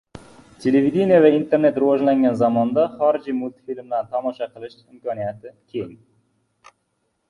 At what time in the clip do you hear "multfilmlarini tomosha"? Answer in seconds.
3.43-4.53